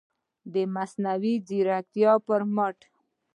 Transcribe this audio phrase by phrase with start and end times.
[0.53, 2.77] د مصنوعي ځیرکتیا پر مټ